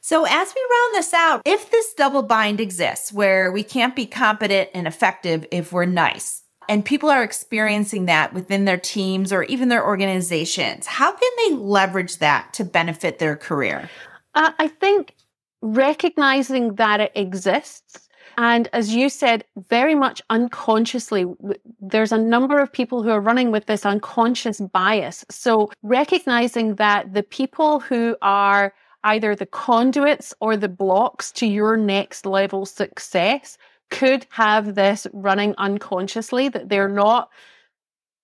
So 0.05 0.25
as 0.25 0.53
we 0.53 0.61
round 0.61 0.95
this 0.95 1.15
out, 1.15 1.43
if 1.45 1.71
this 1.71 1.95
double 1.95 2.25
bind 2.25 2.61
exists 2.61 3.13
where 3.13 3.53
we 3.53 3.63
can't 3.63 3.95
be 3.95 4.05
competent 4.05 4.69
and 4.75 4.89
effective 4.89 5.47
if 5.53 5.73
we're 5.73 5.85
nice, 5.85 6.43
and 6.69 6.85
people 6.85 7.09
are 7.09 7.23
experiencing 7.23 8.07
that 8.07 8.35
within 8.35 8.65
their 8.65 8.79
teams 8.79 9.33
or 9.33 9.45
even 9.45 9.69
their 9.69 9.87
organizations, 9.87 10.87
how 10.87 11.13
can 11.13 11.31
they 11.39 11.55
leverage 11.55 12.19
that 12.19 12.53
to 12.55 12.65
benefit 12.65 13.21
their 13.21 13.37
career? 13.37 13.89
Uh, 14.35 14.51
I 14.59 14.67
think 14.67 15.15
recognizing 15.61 16.75
that 16.75 16.99
it 16.99 17.13
exists 17.15 18.09
and 18.39 18.69
as 18.73 18.95
you 18.95 19.09
said, 19.09 19.45
very 19.69 19.95
much 19.95 20.23
unconsciously, 20.31 21.27
there's 21.81 22.13
a 22.13 22.19
number 22.19 22.59
of 22.59 22.73
people 22.73 23.03
who 23.03 23.11
are 23.11 23.21
running 23.21 23.51
with 23.51 23.67
this 23.67 23.85
unconscious 23.85 24.61
bias. 24.61 25.25
So 25.31 25.71
recognizing 25.83 26.77
that 26.77 27.13
the 27.13 27.23
people 27.23 27.81
who 27.81 28.17
are 28.23 28.73
either 29.05 29.35
the 29.35 29.47
conduits 29.47 30.35
or 30.41 30.57
the 30.57 30.69
blocks 30.69 31.33
to 31.33 31.47
your 31.47 31.77
next 31.77 32.27
level 32.27 32.67
success 32.67 33.59
could 33.91 34.27
have 34.31 34.75
this 34.75 35.07
running 35.13 35.55
unconsciously, 35.59 36.49
that 36.49 36.69
they're 36.69 36.89
not 36.89 37.31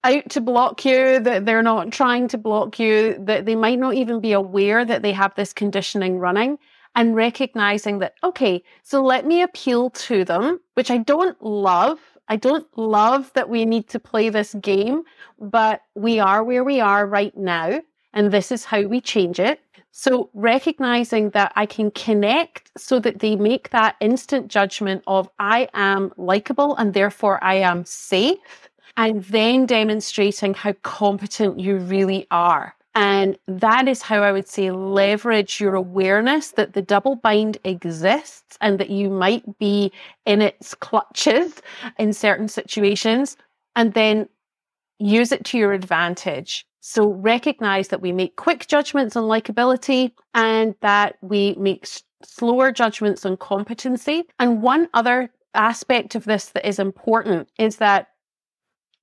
out 0.04 0.28
to 0.30 0.40
block 0.40 0.84
you, 0.84 1.20
that 1.20 1.44
they're 1.44 1.62
not 1.62 1.90
trying 1.90 2.28
to 2.28 2.38
block 2.38 2.78
you, 2.78 3.16
that 3.18 3.44
they 3.44 3.56
might 3.56 3.78
not 3.78 3.94
even 3.94 4.20
be 4.20 4.32
aware 4.32 4.84
that 4.84 5.02
they 5.02 5.12
have 5.12 5.34
this 5.34 5.52
conditioning 5.52 6.18
running 6.18 6.58
and 6.94 7.16
recognizing 7.16 7.98
that, 7.98 8.14
okay, 8.24 8.62
so 8.82 9.02
let 9.02 9.26
me 9.26 9.42
appeal 9.42 9.90
to 9.90 10.24
them, 10.24 10.60
which 10.74 10.90
I 10.90 10.98
don't 10.98 11.40
love. 11.42 11.98
I 12.28 12.36
don't 12.36 12.66
love 12.76 13.32
that 13.34 13.48
we 13.48 13.64
need 13.64 13.88
to 13.88 13.98
play 13.98 14.28
this 14.28 14.54
game, 14.54 15.02
but 15.38 15.82
we 15.94 16.18
are 16.20 16.44
where 16.44 16.64
we 16.64 16.80
are 16.80 17.06
right 17.06 17.36
now. 17.36 17.80
And 18.12 18.32
this 18.32 18.50
is 18.50 18.64
how 18.64 18.82
we 18.82 19.00
change 19.00 19.38
it. 19.38 19.60
So 19.90 20.30
recognizing 20.34 21.30
that 21.30 21.52
I 21.56 21.66
can 21.66 21.90
connect 21.90 22.70
so 22.76 23.00
that 23.00 23.18
they 23.18 23.36
make 23.36 23.70
that 23.70 23.96
instant 24.00 24.48
judgment 24.48 25.02
of 25.06 25.28
I 25.38 25.68
am 25.74 26.12
likable 26.16 26.76
and 26.76 26.94
therefore 26.94 27.42
I 27.42 27.54
am 27.56 27.84
safe. 27.84 28.68
And 28.96 29.22
then 29.24 29.64
demonstrating 29.64 30.54
how 30.54 30.72
competent 30.82 31.60
you 31.60 31.76
really 31.78 32.26
are. 32.32 32.74
And 32.94 33.38
that 33.46 33.86
is 33.86 34.02
how 34.02 34.22
I 34.22 34.32
would 34.32 34.48
say 34.48 34.72
leverage 34.72 35.60
your 35.60 35.76
awareness 35.76 36.50
that 36.52 36.72
the 36.72 36.82
double 36.82 37.14
bind 37.14 37.58
exists 37.62 38.58
and 38.60 38.80
that 38.80 38.90
you 38.90 39.08
might 39.08 39.58
be 39.60 39.92
in 40.26 40.42
its 40.42 40.74
clutches 40.74 41.62
in 41.96 42.12
certain 42.12 42.48
situations 42.48 43.36
and 43.76 43.94
then 43.94 44.28
use 44.98 45.30
it 45.30 45.44
to 45.44 45.58
your 45.58 45.72
advantage. 45.72 46.66
So 46.80 47.12
recognize 47.12 47.88
that 47.88 48.00
we 48.00 48.12
make 48.12 48.36
quick 48.36 48.66
judgments 48.68 49.16
on 49.16 49.24
likability 49.24 50.12
and 50.34 50.74
that 50.80 51.16
we 51.20 51.54
make 51.58 51.88
slower 52.22 52.72
judgments 52.72 53.26
on 53.26 53.36
competency. 53.36 54.24
And 54.38 54.62
one 54.62 54.88
other 54.94 55.30
aspect 55.54 56.14
of 56.14 56.24
this 56.24 56.46
that 56.50 56.66
is 56.66 56.78
important 56.78 57.48
is 57.58 57.76
that 57.76 58.08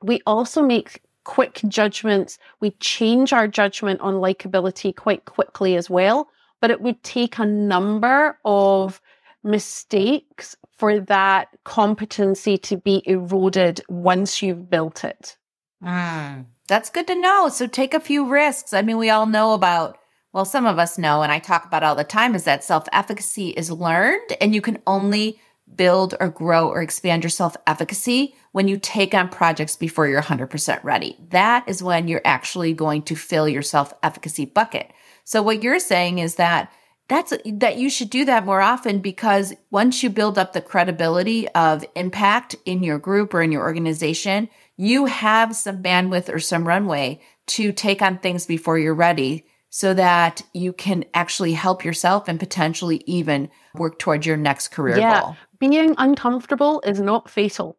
we 0.01 0.22
also 0.25 0.62
make 0.62 1.01
quick 1.25 1.62
judgments. 1.67 2.38
We 2.60 2.72
change 2.79 3.34
our 3.34 3.48
judgment 3.48 4.00
on 4.01 4.15
likability 4.15 4.96
quite 4.96 5.25
quickly 5.25 5.75
as 5.75 5.89
well. 5.89 6.29
But 6.62 6.72
it 6.72 6.82
would 6.82 7.03
take 7.03 7.38
a 7.38 7.46
number 7.46 8.39
of 8.46 9.01
mistakes 9.44 10.55
for 10.77 11.00
that 11.00 11.50
competency 11.63 12.58
to 12.58 12.77
be 12.77 13.03
eroded 13.05 13.82
once 13.88 14.41
you've 14.41 14.70
built 14.70 15.03
it. 15.03 15.38
Mm, 15.84 16.46
that's 16.67 16.89
good 16.89 17.07
to 17.07 17.15
know. 17.15 17.50
So 17.50 17.67
take 17.67 17.93
a 17.93 18.00
few 18.00 18.27
risks. 18.27 18.74
I 18.74 18.81
mean, 18.81 18.98
we 18.98 19.10
all 19.10 19.25
know 19.25 19.53
about, 19.53 19.98
well, 20.34 20.45
some 20.45 20.65
of 20.65 20.79
us 20.79 20.98
know, 20.98 21.22
and 21.22 21.31
I 21.31 21.39
talk 21.39 21.65
about 21.65 21.84
all 21.84 21.95
the 21.95 22.03
time, 22.03 22.36
is 22.36 22.43
that 22.43 22.63
self 22.63 22.88
efficacy 22.91 23.50
is 23.50 23.72
learned 23.72 24.36
and 24.41 24.53
you 24.53 24.62
can 24.62 24.81
only 24.88 25.39
build 25.75 26.13
or 26.19 26.29
grow 26.29 26.69
or 26.69 26.81
expand 26.81 27.24
your 27.24 27.29
self 27.29 27.55
efficacy 27.67 28.36
when 28.51 28.67
you 28.67 28.77
take 28.77 29.13
on 29.13 29.29
projects 29.29 29.75
before 29.75 30.07
you're 30.07 30.22
100% 30.22 30.84
ready. 30.84 31.17
That 31.29 31.67
is 31.67 31.84
when 31.84 32.07
you're 32.07 32.22
actually 32.24 32.74
going 32.74 33.03
to 33.03 33.15
fill 33.15 33.48
your 33.48 33.62
self 33.62 33.93
efficacy 34.03 34.45
bucket. 34.45 34.91
So 35.24 35.41
what 35.41 35.63
you're 35.63 35.79
saying 35.79 36.19
is 36.19 36.36
that 36.36 36.72
that's 37.08 37.34
that 37.46 37.78
you 37.78 37.90
should 37.90 38.10
do 38.10 38.26
that 38.26 38.46
more 38.46 38.62
often 38.62 39.00
because 39.00 39.54
once 39.70 40.02
you 40.02 40.10
build 40.10 40.38
up 40.38 40.54
the 40.54 40.62
credibility 40.62 41.48
of 41.50 41.86
impact 41.96 42.56
in 42.66 42.82
your 42.82 42.98
group 42.98 43.34
or 43.34 43.42
in 43.44 43.52
your 43.52 43.62
organization, 43.62 44.50
you 44.76 45.06
have 45.06 45.56
some 45.56 45.84
bandwidth 45.84 46.34
or 46.34 46.40
some 46.40 46.68
runway 46.68 47.22
to 47.48 47.72
take 47.72 48.02
on 48.02 48.18
things 48.18 48.46
before 48.46 48.80
you're 48.80 48.96
ready 48.96 49.46
so 49.70 49.94
that 49.94 50.42
you 50.54 50.74
can 50.74 51.06
actually 51.14 51.54
help 51.54 51.86
yourself 51.86 52.28
and 52.28 52.40
potentially 52.40 53.04
even 53.06 53.50
work 53.76 54.00
towards 54.00 54.26
your 54.26 54.38
next 54.38 54.70
career 54.70 54.98
yeah. 54.98 55.22
goal. 55.22 55.36
Being 55.60 55.94
uncomfortable 55.98 56.82
is 56.86 57.00
not 57.00 57.30
fatal. 57.30 57.78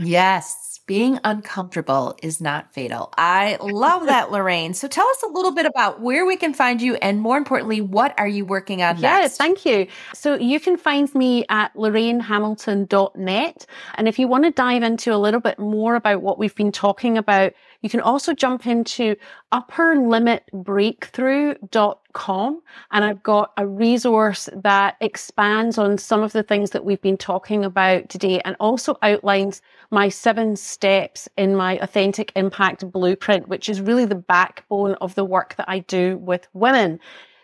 Yes 0.00 0.70
being 0.90 1.20
uncomfortable 1.22 2.18
is 2.20 2.40
not 2.40 2.74
fatal. 2.74 3.14
I 3.16 3.58
love 3.60 4.06
that, 4.06 4.32
Lorraine. 4.36 4.74
So 4.74 4.88
tell 4.88 5.06
us 5.06 5.22
a 5.22 5.28
little 5.28 5.52
bit 5.52 5.64
about 5.64 6.00
where 6.00 6.26
we 6.26 6.36
can 6.36 6.52
find 6.52 6.82
you 6.82 6.96
and 6.96 7.20
more 7.20 7.36
importantly, 7.36 7.80
what 7.80 8.12
are 8.18 8.26
you 8.26 8.44
working 8.44 8.82
on 8.82 8.98
yeah, 8.98 9.20
next? 9.20 9.36
thank 9.36 9.64
you. 9.64 9.86
So 10.14 10.34
you 10.34 10.58
can 10.58 10.76
find 10.76 11.14
me 11.14 11.44
at 11.48 11.72
lorrainehamilton.net. 11.74 13.66
And 13.94 14.08
if 14.08 14.18
you 14.18 14.26
want 14.26 14.46
to 14.46 14.50
dive 14.50 14.82
into 14.82 15.14
a 15.14 15.16
little 15.16 15.38
bit 15.38 15.60
more 15.60 15.94
about 15.94 16.22
what 16.22 16.40
we've 16.40 16.56
been 16.56 16.72
talking 16.72 17.16
about, 17.16 17.52
you 17.80 17.88
can 17.88 18.00
also 18.00 18.34
jump 18.34 18.66
into 18.66 19.14
upperlimitbreakthrough.com 19.52 21.99
and 22.18 23.04
I've 23.04 23.22
got 23.22 23.52
a 23.56 23.66
resource 23.66 24.48
that 24.54 24.96
expands 25.00 25.78
on 25.78 25.98
some 25.98 26.22
of 26.22 26.32
the 26.32 26.42
things 26.42 26.70
that 26.70 26.84
we've 26.84 27.00
been 27.00 27.16
talking 27.16 27.64
about 27.64 28.08
today 28.08 28.40
and 28.44 28.56
also 28.60 28.96
outlines 29.02 29.62
my 29.90 30.08
seven 30.08 30.56
steps 30.56 31.28
in 31.36 31.56
my 31.56 31.78
authentic 31.78 32.32
impact 32.36 32.90
blueprint, 32.90 33.48
which 33.48 33.68
is 33.68 33.80
really 33.80 34.04
the 34.04 34.14
backbone 34.14 34.94
of 35.00 35.14
the 35.14 35.24
work 35.24 35.54
that 35.56 35.68
I 35.68 35.80
do 35.80 36.18
with 36.18 36.46
women. 36.52 37.00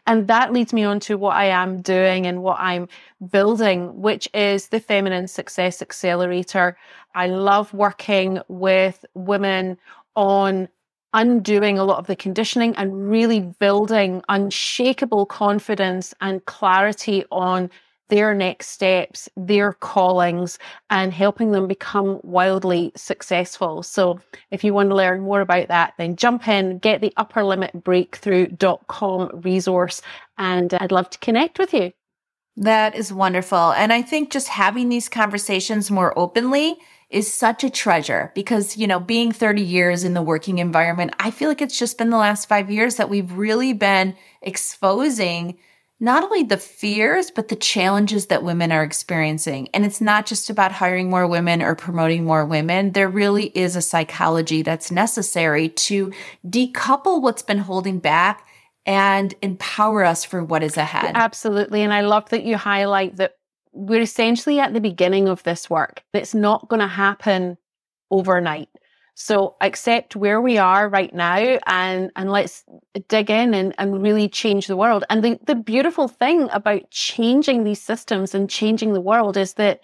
And 0.06 0.28
that 0.28 0.52
leads 0.52 0.72
me 0.72 0.84
on 0.84 1.00
to 1.00 1.18
what 1.18 1.36
I 1.36 1.46
am 1.46 1.82
doing 1.82 2.26
and 2.26 2.42
what 2.42 2.58
I'm 2.60 2.88
building, 3.30 4.00
which 4.00 4.28
is 4.34 4.68
the 4.68 4.78
Feminine 4.78 5.26
Success 5.26 5.82
Accelerator. 5.82 6.76
I 7.14 7.26
love 7.26 7.74
working 7.74 8.40
with 8.48 9.04
women 9.14 9.78
on 10.14 10.68
undoing 11.16 11.78
a 11.78 11.84
lot 11.84 11.98
of 11.98 12.06
the 12.06 12.14
conditioning 12.14 12.76
and 12.76 13.10
really 13.10 13.40
building 13.40 14.22
unshakable 14.28 15.26
confidence 15.26 16.14
and 16.20 16.44
clarity 16.44 17.24
on 17.32 17.68
their 18.08 18.34
next 18.34 18.68
steps, 18.68 19.28
their 19.36 19.72
callings, 19.72 20.60
and 20.90 21.12
helping 21.12 21.50
them 21.50 21.66
become 21.66 22.20
wildly 22.22 22.92
successful. 22.94 23.82
So 23.82 24.20
if 24.50 24.62
you 24.62 24.72
want 24.74 24.90
to 24.90 24.94
learn 24.94 25.22
more 25.22 25.40
about 25.40 25.66
that, 25.68 25.94
then 25.98 26.14
jump 26.14 26.46
in, 26.46 26.78
get 26.78 27.00
the 27.00 27.12
upperlimitbreakthrough.com 27.18 29.40
resource, 29.40 30.02
and 30.38 30.72
uh, 30.72 30.78
I'd 30.80 30.92
love 30.92 31.10
to 31.10 31.18
connect 31.18 31.58
with 31.58 31.74
you. 31.74 31.90
That 32.58 32.94
is 32.94 33.12
wonderful. 33.12 33.72
And 33.72 33.92
I 33.92 34.02
think 34.02 34.30
just 34.30 34.46
having 34.48 34.88
these 34.88 35.08
conversations 35.08 35.90
more 35.90 36.16
openly 36.16 36.78
is 37.08 37.32
such 37.32 37.62
a 37.62 37.70
treasure 37.70 38.32
because, 38.34 38.76
you 38.76 38.86
know, 38.86 38.98
being 38.98 39.30
30 39.30 39.62
years 39.62 40.02
in 40.02 40.14
the 40.14 40.22
working 40.22 40.58
environment, 40.58 41.14
I 41.18 41.30
feel 41.30 41.48
like 41.48 41.62
it's 41.62 41.78
just 41.78 41.98
been 41.98 42.10
the 42.10 42.16
last 42.16 42.48
five 42.48 42.70
years 42.70 42.96
that 42.96 43.08
we've 43.08 43.32
really 43.32 43.72
been 43.72 44.16
exposing 44.42 45.58
not 45.98 46.22
only 46.22 46.42
the 46.42 46.58
fears, 46.58 47.30
but 47.30 47.48
the 47.48 47.56
challenges 47.56 48.26
that 48.26 48.42
women 48.42 48.70
are 48.70 48.82
experiencing. 48.82 49.68
And 49.72 49.84
it's 49.84 50.00
not 50.00 50.26
just 50.26 50.50
about 50.50 50.72
hiring 50.72 51.08
more 51.08 51.26
women 51.26 51.62
or 51.62 51.74
promoting 51.74 52.24
more 52.24 52.44
women. 52.44 52.92
There 52.92 53.08
really 53.08 53.46
is 53.46 53.76
a 53.76 53.82
psychology 53.82 54.60
that's 54.60 54.90
necessary 54.90 55.70
to 55.70 56.12
decouple 56.46 57.22
what's 57.22 57.42
been 57.42 57.58
holding 57.58 57.98
back 57.98 58.46
and 58.84 59.34
empower 59.40 60.04
us 60.04 60.24
for 60.24 60.44
what 60.44 60.62
is 60.62 60.76
ahead. 60.76 61.12
Absolutely. 61.14 61.82
And 61.82 61.94
I 61.94 62.02
love 62.02 62.28
that 62.28 62.44
you 62.44 62.58
highlight 62.58 63.16
that 63.16 63.36
we're 63.76 64.00
essentially 64.00 64.58
at 64.58 64.72
the 64.72 64.80
beginning 64.80 65.28
of 65.28 65.42
this 65.42 65.68
work. 65.70 66.02
It's 66.12 66.34
not 66.34 66.68
going 66.68 66.80
to 66.80 66.86
happen 66.86 67.58
overnight. 68.10 68.68
So 69.14 69.56
accept 69.62 70.14
where 70.14 70.42
we 70.42 70.58
are 70.58 70.88
right 70.90 71.14
now 71.14 71.58
and, 71.66 72.10
and 72.16 72.30
let's 72.30 72.64
dig 73.08 73.30
in 73.30 73.54
and, 73.54 73.74
and 73.78 74.02
really 74.02 74.28
change 74.28 74.66
the 74.66 74.76
world. 74.76 75.04
And 75.08 75.24
the, 75.24 75.38
the 75.46 75.54
beautiful 75.54 76.06
thing 76.06 76.50
about 76.52 76.90
changing 76.90 77.64
these 77.64 77.80
systems 77.80 78.34
and 78.34 78.50
changing 78.50 78.92
the 78.92 79.00
world 79.00 79.38
is 79.38 79.54
that 79.54 79.80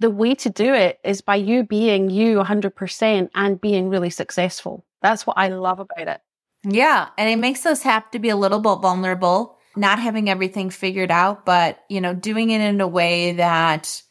the 0.00 0.10
way 0.10 0.34
to 0.34 0.50
do 0.50 0.74
it 0.74 0.98
is 1.04 1.20
by 1.20 1.36
you 1.36 1.62
being 1.62 2.10
you 2.10 2.38
100% 2.38 3.28
and 3.34 3.60
being 3.60 3.88
really 3.88 4.10
successful. 4.10 4.84
That's 5.00 5.28
what 5.28 5.38
I 5.38 5.46
love 5.48 5.78
about 5.78 6.08
it. 6.08 6.20
Yeah. 6.64 7.08
And 7.16 7.30
it 7.30 7.38
makes 7.38 7.64
us 7.66 7.82
have 7.82 8.10
to 8.10 8.18
be 8.18 8.30
a 8.30 8.36
little 8.36 8.60
bit 8.60 8.76
vulnerable 8.82 9.58
not 9.76 9.98
having 9.98 10.28
everything 10.28 10.70
figured 10.70 11.10
out, 11.10 11.44
but, 11.44 11.80
you 11.88 12.00
know, 12.00 12.14
doing 12.14 12.50
it 12.50 12.60
in 12.60 12.80
a 12.80 12.88
way 12.88 13.32
that 13.32 14.02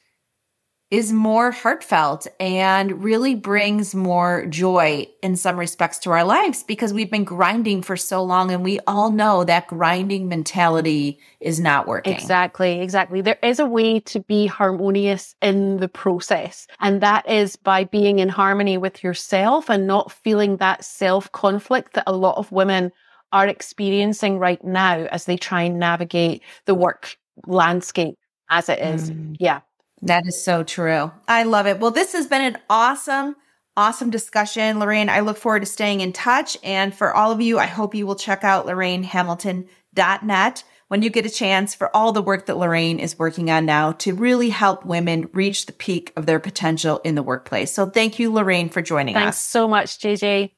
is 0.91 1.13
more 1.13 1.51
heartfelt 1.51 2.27
and 2.37 3.01
really 3.01 3.33
brings 3.33 3.95
more 3.95 4.45
joy 4.47 5.07
in 5.23 5.37
some 5.37 5.57
respects 5.57 5.97
to 5.97 6.11
our 6.11 6.25
lives 6.25 6.63
because 6.63 6.91
we've 6.91 7.09
been 7.09 7.23
grinding 7.23 7.81
for 7.81 7.95
so 7.95 8.21
long 8.21 8.51
and 8.51 8.61
we 8.61 8.77
all 8.85 9.09
know 9.09 9.45
that 9.45 9.67
grinding 9.67 10.27
mentality 10.27 11.17
is 11.39 11.61
not 11.61 11.87
working. 11.87 12.13
Exactly, 12.13 12.81
exactly. 12.81 13.21
There 13.21 13.39
is 13.41 13.57
a 13.59 13.65
way 13.65 14.01
to 14.01 14.19
be 14.19 14.47
harmonious 14.47 15.33
in 15.41 15.77
the 15.77 15.87
process, 15.87 16.67
and 16.81 16.99
that 16.99 17.27
is 17.27 17.55
by 17.55 17.85
being 17.85 18.19
in 18.19 18.27
harmony 18.27 18.77
with 18.77 19.01
yourself 19.01 19.69
and 19.69 19.87
not 19.87 20.11
feeling 20.11 20.57
that 20.57 20.83
self 20.83 21.31
conflict 21.31 21.93
that 21.93 22.03
a 22.05 22.13
lot 22.13 22.37
of 22.37 22.51
women 22.51 22.91
are 23.31 23.47
experiencing 23.47 24.39
right 24.39 24.63
now 24.63 25.05
as 25.11 25.25
they 25.25 25.37
try 25.37 25.63
and 25.63 25.79
navigate 25.79 26.41
the 26.65 26.75
work 26.75 27.17
landscape 27.47 28.17
as 28.49 28.69
it 28.69 28.79
is. 28.79 29.11
Mm. 29.11 29.37
Yeah. 29.39 29.61
That 30.03 30.25
is 30.25 30.43
so 30.43 30.63
true. 30.63 31.11
I 31.27 31.43
love 31.43 31.67
it. 31.67 31.79
Well, 31.79 31.91
this 31.91 32.13
has 32.13 32.27
been 32.27 32.41
an 32.41 32.57
awesome, 32.69 33.35
awesome 33.77 34.09
discussion, 34.09 34.79
Lorraine. 34.79 35.09
I 35.09 35.19
look 35.19 35.37
forward 35.37 35.61
to 35.61 35.65
staying 35.67 36.01
in 36.01 36.11
touch. 36.11 36.57
And 36.63 36.93
for 36.93 37.13
all 37.13 37.31
of 37.31 37.39
you, 37.39 37.59
I 37.59 37.67
hope 37.67 37.93
you 37.93 38.07
will 38.07 38.15
check 38.15 38.43
out 38.43 38.65
lorrainehamilton.net 38.65 40.63
when 40.87 41.01
you 41.03 41.09
get 41.09 41.25
a 41.25 41.29
chance 41.29 41.73
for 41.73 41.95
all 41.95 42.11
the 42.11 42.21
work 42.21 42.47
that 42.47 42.57
Lorraine 42.57 42.99
is 42.99 43.17
working 43.17 43.49
on 43.49 43.65
now 43.65 43.93
to 43.93 44.13
really 44.13 44.49
help 44.49 44.85
women 44.85 45.29
reach 45.31 45.65
the 45.65 45.71
peak 45.71 46.11
of 46.17 46.25
their 46.25 46.39
potential 46.39 46.99
in 47.05 47.15
the 47.15 47.23
workplace. 47.23 47.71
So 47.71 47.85
thank 47.85 48.19
you, 48.19 48.33
Lorraine, 48.33 48.67
for 48.67 48.81
joining 48.81 49.13
Thanks 49.13 49.29
us. 49.29 49.35
Thanks 49.35 49.51
so 49.51 49.67
much, 49.69 49.99
JJ. 49.99 50.51